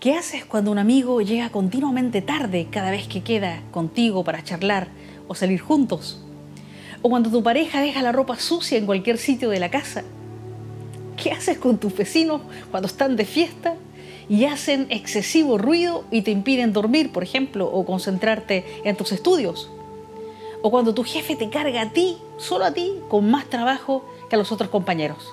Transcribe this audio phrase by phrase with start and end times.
[0.00, 4.88] ¿Qué haces cuando un amigo llega continuamente tarde cada vez que queda contigo para charlar
[5.28, 6.24] o salir juntos?
[7.02, 10.02] ¿O cuando tu pareja deja la ropa sucia en cualquier sitio de la casa?
[11.22, 12.40] ¿Qué haces con tus vecinos
[12.70, 13.74] cuando están de fiesta
[14.26, 19.68] y hacen excesivo ruido y te impiden dormir, por ejemplo, o concentrarte en tus estudios?
[20.62, 24.36] ¿O cuando tu jefe te carga a ti, solo a ti, con más trabajo que
[24.36, 25.30] a los otros compañeros?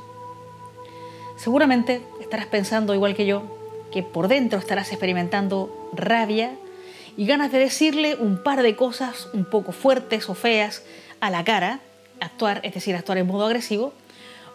[1.37, 3.56] Seguramente estarás pensando, igual que yo,
[3.91, 6.51] que por dentro estarás experimentando rabia
[7.15, 10.83] y ganas de decirle un par de cosas un poco fuertes o feas
[11.19, 11.79] a la cara,
[12.19, 13.93] actuar, es decir, actuar en modo agresivo,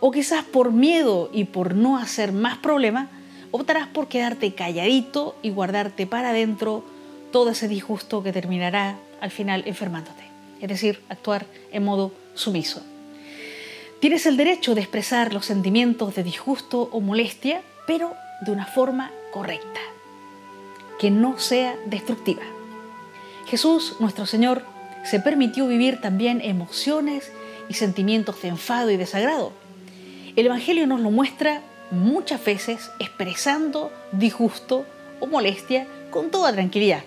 [0.00, 3.08] o quizás por miedo y por no hacer más problema,
[3.50, 6.84] optarás por quedarte calladito y guardarte para adentro
[7.30, 10.22] todo ese disgusto que terminará al final enfermándote,
[10.60, 12.82] es decir, actuar en modo sumiso.
[14.00, 19.12] Tienes el derecho de expresar los sentimientos de disgusto o molestia, pero de una forma
[19.32, 19.80] correcta,
[21.00, 22.42] que no sea destructiva.
[23.46, 24.62] Jesús, nuestro Señor,
[25.04, 27.32] se permitió vivir también emociones
[27.68, 29.52] y sentimientos de enfado y desagrado.
[30.36, 34.86] El Evangelio nos lo muestra muchas veces expresando disgusto
[35.20, 37.02] o molestia con toda tranquilidad.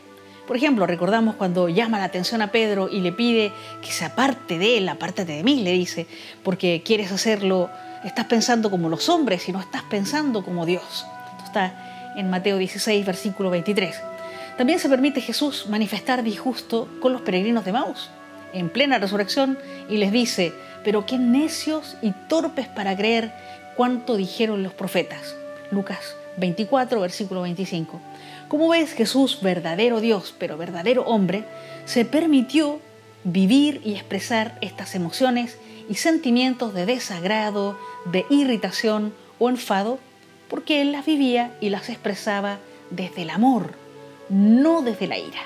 [0.47, 4.59] Por ejemplo, recordamos cuando llama la atención a Pedro y le pide que se aparte
[4.59, 6.05] de él, apártate de mí, le dice,
[6.43, 7.71] porque quieres hacerlo,
[8.03, 11.05] estás pensando como los hombres y no estás pensando como Dios.
[11.31, 14.01] Esto está en Mateo 16, versículo 23.
[14.57, 18.09] También se permite Jesús manifestar disgusto con los peregrinos de Maús
[18.55, 23.33] en plena resurrección y les dice, pero qué necios y torpes para creer
[23.75, 25.35] cuánto dijeron los profetas.
[25.71, 27.99] Lucas 24, versículo 25.
[28.47, 31.43] Como ves, Jesús, verdadero Dios, pero verdadero hombre,
[31.85, 32.79] se permitió
[33.23, 35.57] vivir y expresar estas emociones
[35.89, 39.99] y sentimientos de desagrado, de irritación o enfado
[40.49, 43.73] porque él las vivía y las expresaba desde el amor,
[44.29, 45.41] no desde la ira.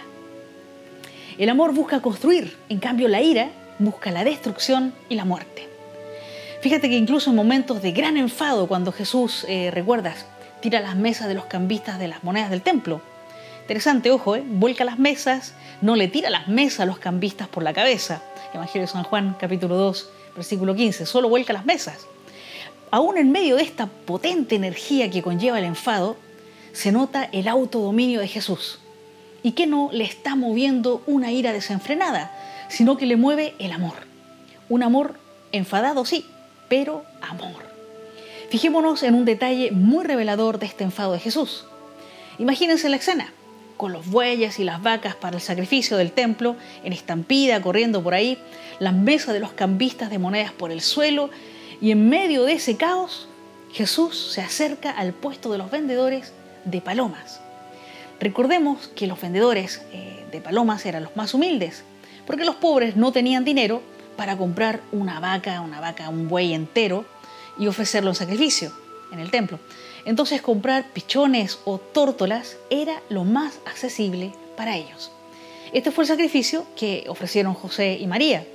[1.38, 5.68] El amor busca construir, en cambio la ira busca la destrucción y la muerte.
[6.62, 10.25] Fíjate que incluso en momentos de gran enfado, cuando Jesús, eh, recuerdas,
[10.59, 13.02] tira las mesas de los cambistas de las monedas del templo.
[13.62, 14.44] Interesante, ojo, ¿eh?
[14.46, 18.22] vuelca las mesas, no le tira las mesas a los cambistas por la cabeza.
[18.53, 22.06] Evangelio de San Juan, capítulo 2, versículo 15, solo vuelca las mesas
[22.91, 26.17] aún en medio de esta potente energía que conlleva el enfado,
[26.73, 28.79] se nota el autodominio de Jesús.
[29.41, 32.31] Y que no le está moviendo una ira desenfrenada,
[32.69, 33.94] sino que le mueve el amor.
[34.67, 35.19] Un amor
[35.51, 36.25] enfadado, sí,
[36.67, 37.69] pero amor.
[38.49, 41.66] Fijémonos en un detalle muy revelador de este enfado de Jesús.
[42.38, 43.33] Imagínense la escena,
[43.78, 48.13] con los bueyes y las vacas para el sacrificio del templo, en estampida, corriendo por
[48.13, 48.38] ahí,
[48.79, 51.29] las mesas de los cambistas de monedas por el suelo
[51.81, 53.28] y en medio de ese caos,
[53.72, 56.34] Jesús se acerca al puesto de los vendedores
[56.66, 57.40] de palomas.
[58.19, 61.84] Recordemos que los vendedores eh, de palomas eran los más humildes,
[62.28, 63.81] porque los pobres no tenían dinero
[64.17, 67.06] para comprar una vaca, una vaca, un buey entero
[67.57, 68.72] y ofrecerlo en sacrificio
[69.11, 69.59] en el templo.
[70.06, 75.11] Entonces comprar pichones o tórtolas era lo más accesible para ellos.
[75.72, 78.46] Este fue el sacrificio que ofrecieron José y María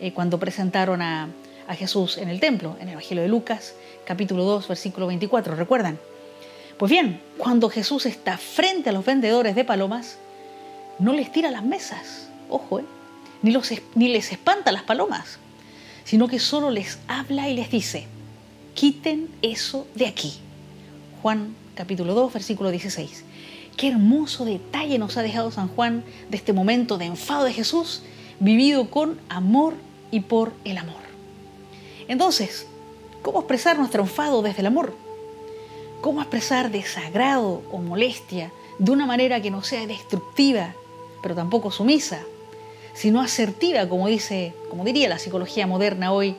[0.00, 1.28] eh, cuando presentaron a,
[1.68, 5.98] a Jesús en el templo, en el Evangelio de Lucas, capítulo 2, versículo 24, ¿recuerdan?
[6.78, 10.18] Pues bien, cuando Jesús está frente a los vendedores de palomas,
[10.98, 12.84] no les tira las mesas, ojo, ¿eh?
[13.42, 13.56] ni,
[13.94, 15.38] ni les espanta las palomas,
[16.04, 18.06] sino que solo les habla y les dice,
[18.74, 20.34] quiten eso de aquí.
[21.22, 23.24] Juan capítulo 2, versículo 16.
[23.76, 28.02] Qué hermoso detalle nos ha dejado San Juan de este momento de enfado de Jesús,
[28.40, 29.74] vivido con amor
[30.10, 31.03] y por el amor.
[32.08, 32.66] Entonces,
[33.22, 34.94] ¿cómo expresar nuestro enfado desde el amor?
[36.00, 40.74] ¿Cómo expresar desagrado o molestia de una manera que no sea destructiva,
[41.22, 42.20] pero tampoco sumisa,
[42.92, 46.36] sino asertiva, como dice, como diría la psicología moderna hoy,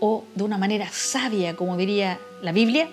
[0.00, 2.88] o de una manera sabia, como diría la Biblia?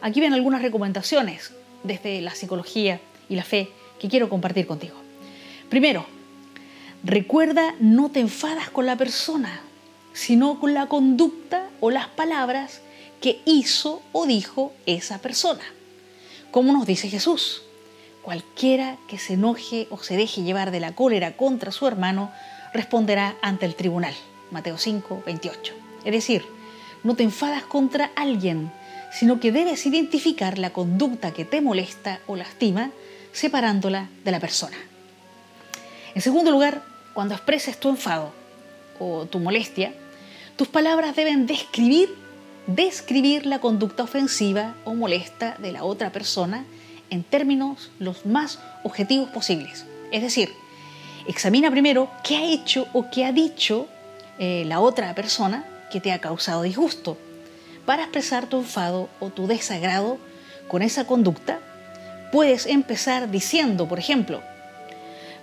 [0.00, 4.96] Aquí ven algunas recomendaciones desde la psicología y la fe que quiero compartir contigo.
[5.68, 6.06] Primero,
[7.02, 9.62] recuerda no te enfadas con la persona,
[10.12, 12.80] sino con la conducta o las palabras
[13.20, 15.62] que hizo o dijo esa persona.
[16.50, 17.62] Como nos dice Jesús,
[18.22, 22.30] cualquiera que se enoje o se deje llevar de la cólera contra su hermano
[22.74, 24.14] responderá ante el tribunal.
[24.50, 25.74] Mateo 5, 28.
[26.04, 26.44] Es decir,
[27.04, 28.70] no te enfadas contra alguien,
[29.12, 32.90] sino que debes identificar la conducta que te molesta o lastima,
[33.32, 34.76] separándola de la persona.
[36.14, 36.82] En segundo lugar,
[37.14, 38.41] cuando expreses tu enfado
[39.30, 39.94] tu molestia,
[40.56, 42.14] tus palabras deben describir,
[42.66, 46.64] describir la conducta ofensiva o molesta de la otra persona
[47.10, 49.86] en términos los más objetivos posibles.
[50.12, 50.50] Es decir,
[51.26, 53.86] examina primero qué ha hecho o qué ha dicho
[54.38, 57.16] eh, la otra persona que te ha causado disgusto
[57.86, 60.18] para expresar tu enfado o tu desagrado
[60.68, 61.60] con esa conducta.
[62.30, 64.42] Puedes empezar diciendo, por ejemplo,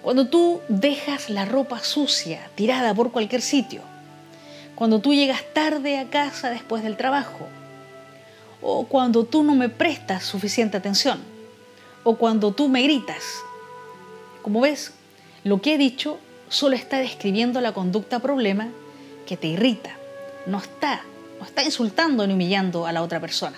[0.01, 3.81] cuando tú dejas la ropa sucia tirada por cualquier sitio,
[4.75, 7.47] cuando tú llegas tarde a casa después del trabajo,
[8.61, 11.19] o cuando tú no me prestas suficiente atención,
[12.03, 13.23] o cuando tú me gritas.
[14.41, 14.93] Como ves,
[15.43, 16.17] lo que he dicho
[16.47, 18.69] solo está describiendo la conducta problema
[19.27, 19.91] que te irrita,
[20.45, 21.03] no está,
[21.39, 23.57] no está insultando ni humillando a la otra persona,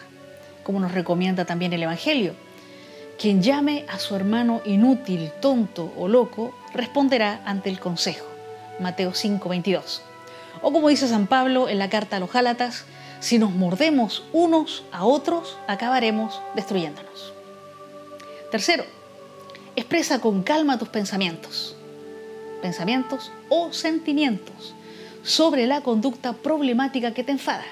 [0.63, 2.33] como nos recomienda también el Evangelio.
[3.19, 8.25] Quien llame a su hermano inútil, tonto o loco, responderá ante el consejo.
[8.79, 10.01] Mateo 5:22.
[10.61, 12.85] O como dice San Pablo en la carta a los Gálatas,
[13.19, 17.33] si nos mordemos unos a otros, acabaremos destruyéndonos.
[18.49, 18.83] Tercero,
[19.75, 21.75] expresa con calma tus pensamientos,
[22.61, 24.73] pensamientos o sentimientos
[25.23, 27.65] sobre la conducta problemática que te enfada,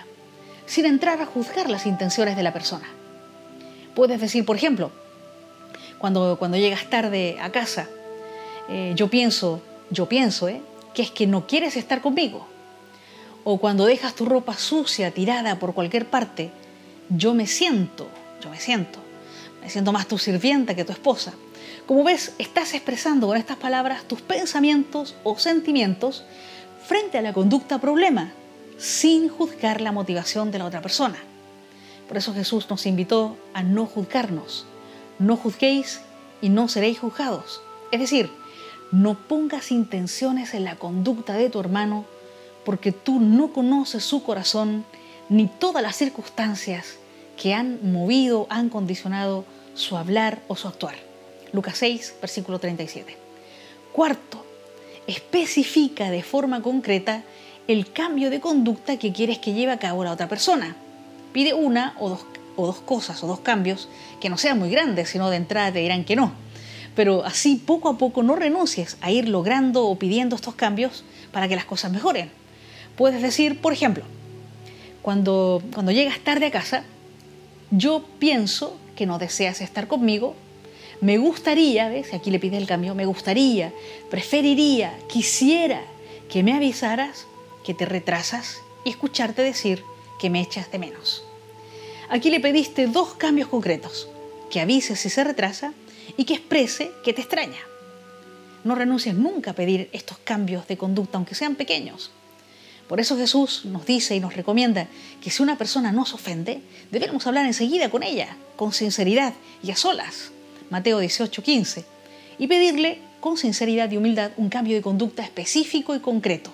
[0.66, 2.86] sin entrar a juzgar las intenciones de la persona.
[3.96, 4.92] Puedes decir, por ejemplo,
[6.00, 7.88] cuando, cuando llegas tarde a casa,
[8.70, 9.62] eh, yo pienso,
[9.92, 10.62] yo pienso, eh,
[10.94, 12.48] que es que no quieres estar conmigo
[13.44, 16.52] o cuando dejas tu ropa sucia tirada por cualquier parte,
[17.10, 18.08] yo me siento,
[18.44, 19.00] yo me siento,
[19.62, 21.34] me siento más tu sirvienta que tu esposa.
[21.88, 26.24] Como ves, estás expresando con estas palabras tus pensamientos o sentimientos
[26.86, 28.34] frente a la conducta problema,
[28.78, 31.18] sin juzgar la motivación de la otra persona.
[32.08, 34.66] Por eso Jesús nos invitó a no juzgarnos.
[35.20, 36.02] No juzguéis
[36.42, 37.62] y no seréis juzgados.
[37.92, 38.32] Es decir,
[38.92, 42.06] no pongas intenciones en la conducta de tu hermano
[42.66, 44.86] porque tú no conoces su corazón
[45.30, 46.98] ni todas las circunstancias
[47.38, 49.46] que han movido, han condicionado
[49.76, 50.96] su hablar o su actuar.
[51.54, 53.16] Lucas 6, versículo 37.
[53.94, 54.46] Cuarto,
[55.08, 57.24] especifica de forma concreta
[57.68, 60.76] el cambio de conducta que quieres que lleve a cabo la otra persona.
[61.32, 62.26] Pide una o dos,
[62.60, 63.90] o dos cosas o dos cambios
[64.20, 66.34] que no sean muy grandes, sino de entrada te dirán que no.
[66.96, 71.48] Pero así poco a poco no renuncies a ir logrando o pidiendo estos cambios para
[71.48, 72.30] que las cosas mejoren.
[72.98, 74.04] Puedes decir, por ejemplo,
[75.02, 76.84] cuando, cuando llegas tarde a casa,
[77.72, 80.36] yo pienso que no deseas estar conmigo,
[81.02, 82.14] me gustaría, ¿ves?
[82.14, 83.72] Aquí le pides el cambio, me gustaría,
[84.10, 85.82] preferiría, quisiera
[86.28, 87.26] que me avisaras
[87.64, 89.84] que te retrasas y escucharte decir
[90.20, 91.29] que me echas de menos.
[92.10, 94.08] Aquí le pediste dos cambios concretos,
[94.50, 95.74] que avises si se retrasa
[96.18, 97.60] y que exprese que te extraña.
[98.64, 102.12] No renuncies nunca a pedir estos cambios de conducta, aunque sean pequeños.
[102.88, 104.88] Por eso Jesús nos dice y nos recomienda
[105.22, 106.62] que si una persona nos ofende,
[106.92, 110.32] debemos hablar enseguida con ella, con sinceridad y a solas.
[110.72, 111.86] Mateo 18, 15.
[112.40, 116.52] Y pedirle con sinceridad y humildad un cambio de conducta específico y concreto.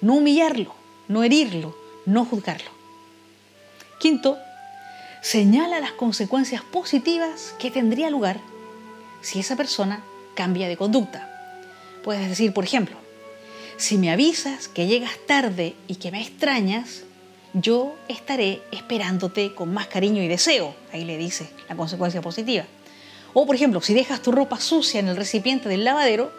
[0.00, 0.74] No humillarlo,
[1.06, 1.76] no herirlo,
[2.06, 2.70] no juzgarlo.
[4.00, 4.38] Quinto,
[5.26, 8.38] señala las consecuencias positivas que tendría lugar
[9.22, 10.00] si esa persona
[10.36, 11.28] cambia de conducta.
[12.04, 12.96] Puedes decir, por ejemplo,
[13.76, 17.02] si me avisas que llegas tarde y que me extrañas,
[17.54, 20.76] yo estaré esperándote con más cariño y deseo.
[20.92, 22.64] Ahí le dice la consecuencia positiva.
[23.34, 26.30] O por ejemplo, si dejas tu ropa sucia en el recipiente del lavadero,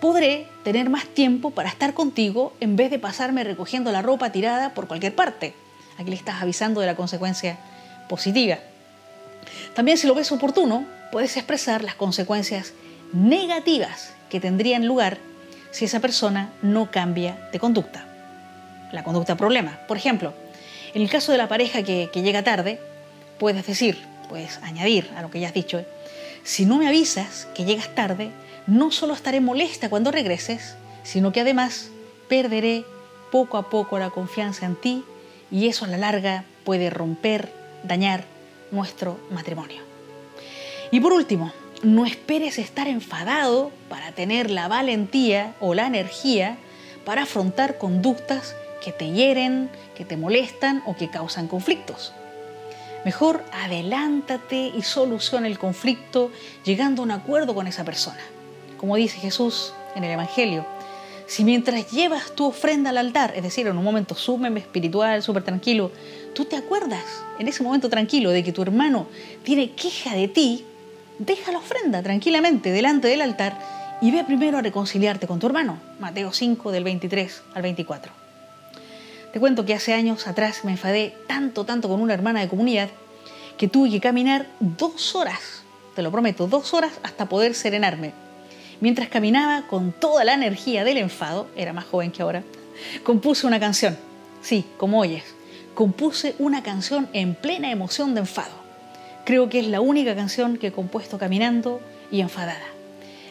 [0.00, 4.74] podré tener más tiempo para estar contigo en vez de pasarme recogiendo la ropa tirada
[4.74, 5.54] por cualquier parte.
[5.98, 7.60] Aquí le estás avisando de la consecuencia
[8.08, 8.58] positiva.
[9.74, 12.72] También si lo ves oportuno, puedes expresar las consecuencias
[13.12, 15.18] negativas que tendrían lugar
[15.70, 18.06] si esa persona no cambia de conducta.
[18.92, 19.78] La conducta problema.
[19.86, 20.32] Por ejemplo,
[20.94, 22.80] en el caso de la pareja que, llega tarde,
[23.38, 23.98] puedes decir,
[24.28, 25.84] puedes añadir a lo que ya has dicho,
[26.44, 28.30] si no me avisas que llegas tarde,
[28.66, 31.90] no solo estaré molesta cuando regreses, sino que además
[32.28, 32.84] perderé
[33.30, 35.04] poco a poco la confianza en ti
[35.50, 38.24] y eso a la larga puede romper, dañar
[38.70, 39.82] nuestro matrimonio.
[40.90, 46.56] Y por último, no esperes estar enfadado para tener la valentía o la energía
[47.04, 52.12] para afrontar conductas que te hieren, que te molestan o que causan conflictos.
[53.04, 56.30] Mejor adelántate y soluciona el conflicto
[56.64, 58.20] llegando a un acuerdo con esa persona.
[58.76, 60.66] Como dice Jesús en el Evangelio,
[61.28, 65.44] si mientras llevas tu ofrenda al altar, es decir, en un momento súmeme espiritual, súper
[65.44, 65.92] tranquilo,
[66.34, 67.04] tú te acuerdas
[67.38, 69.06] en ese momento tranquilo de que tu hermano
[69.44, 70.64] tiene queja de ti,
[71.20, 73.56] deja la ofrenda tranquilamente delante del altar
[74.00, 75.78] y ve primero a reconciliarte con tu hermano.
[76.00, 78.12] Mateo 5 del 23 al 24.
[79.32, 82.88] Te cuento que hace años atrás me enfadé tanto, tanto con una hermana de comunidad
[83.56, 85.62] que tuve que caminar dos horas
[85.98, 88.12] te lo prometo, dos horas hasta poder serenarme.
[88.80, 92.44] Mientras caminaba con toda la energía del enfado, era más joven que ahora,
[93.02, 93.96] compuse una canción.
[94.40, 95.24] Sí, como oyes,
[95.74, 98.54] compuse una canción en plena emoción de enfado.
[99.24, 101.80] Creo que es la única canción que he compuesto caminando
[102.10, 102.66] y enfadada.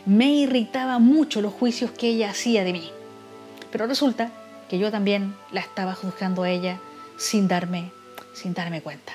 [0.05, 2.91] Me irritaba mucho los juicios que ella hacía de mí.
[3.71, 4.31] Pero resulta
[4.69, 6.77] que yo también la estaba juzgando a ella
[7.17, 7.91] sin darme,
[8.33, 9.13] sin darme cuenta.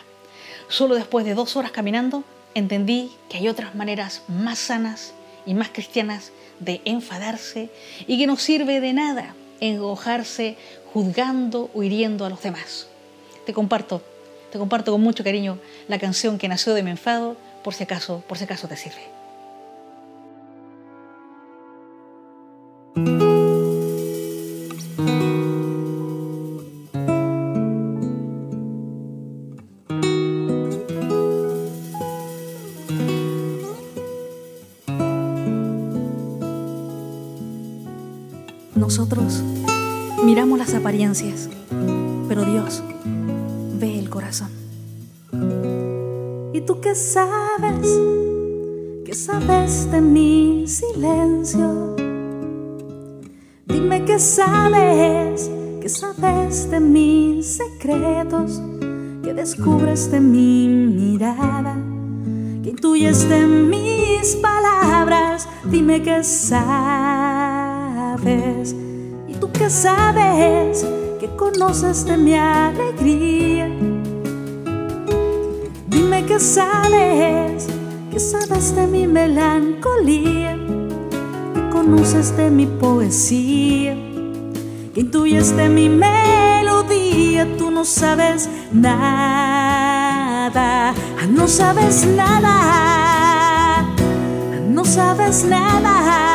[0.68, 2.24] Solo después de dos horas caminando
[2.54, 5.14] entendí que hay otras maneras más sanas
[5.46, 7.70] y más cristianas de enfadarse
[8.06, 10.56] y que no sirve de nada engojarse
[10.92, 12.88] juzgando o hiriendo a los demás.
[13.46, 14.02] Te comparto,
[14.50, 15.58] te comparto con mucho cariño
[15.88, 19.21] la canción que nació de mi enfado, por si acaso, por si acaso te sirve.
[38.92, 39.42] Nosotros
[40.22, 41.48] miramos las apariencias,
[42.28, 42.82] pero Dios
[43.80, 44.50] ve el corazón.
[46.52, 47.88] ¿Y tú qué sabes?
[49.06, 51.96] ¿Qué sabes de mi silencio?
[53.64, 58.60] Dime qué sabes, qué sabes de mis secretos,
[59.24, 61.78] qué descubres de mi mirada,
[62.62, 65.48] qué intuyes de mis palabras.
[65.64, 67.31] Dime qué sabes
[69.40, 70.86] tú que sabes,
[71.18, 73.68] que conoces de mi alegría.
[75.88, 77.66] Dime que sabes,
[78.12, 80.56] que sabes de mi melancolía,
[81.54, 83.96] que conoces de mi poesía,
[84.94, 87.48] que intuyes de mi melodía.
[87.58, 89.74] Tú no sabes nada,
[91.28, 93.84] no sabes nada,
[94.68, 96.31] no sabes nada.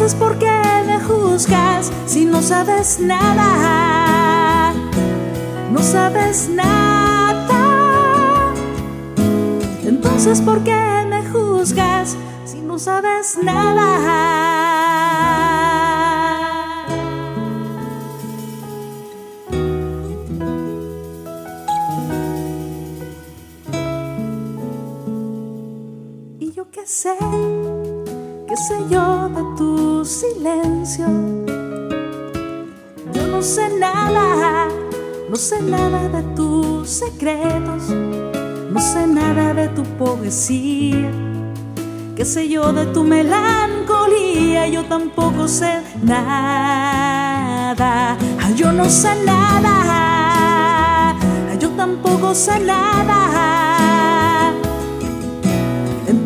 [0.00, 0.46] Entonces, ¿por qué
[0.86, 4.72] me juzgas si no sabes nada?
[5.72, 7.58] No sabes nada.
[9.82, 13.98] Entonces, ¿por qué me juzgas si no sabes nada?
[26.38, 27.16] Y yo qué sé
[28.48, 31.06] qué sé yo de tu silencio.
[33.12, 34.68] Yo no sé nada,
[35.28, 37.90] no sé nada de tus secretos,
[38.72, 41.10] no sé nada de tu poesía.
[42.16, 47.36] Qué sé yo de tu melancolía, yo tampoco sé nada.
[48.56, 51.14] Yo no sé nada,
[51.60, 53.67] yo tampoco sé nada.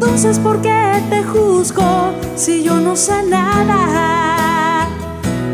[0.05, 4.89] Entonces, ¿por qué te juzgo si yo no sé nada?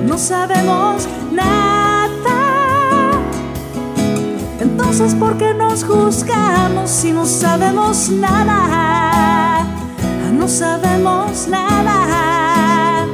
[0.07, 2.09] No sabemos nada.
[4.59, 9.67] Entonces, ¿por qué nos juzgamos si no sabemos nada?
[10.33, 13.07] No sabemos nada.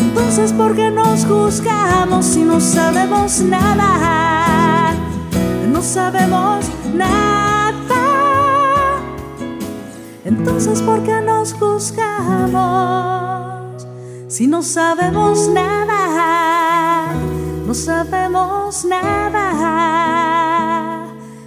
[0.00, 4.94] Entonces, ¿por qué nos juzgamos si no sabemos nada?
[5.72, 7.43] No sabemos nada.
[10.24, 12.54] Entonces, ¿por qué nos juzgamos
[14.26, 17.12] si no sabemos nada?
[17.66, 19.44] No sabemos nada.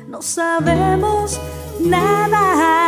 [0.07, 1.39] No sabemos
[1.79, 2.86] nada.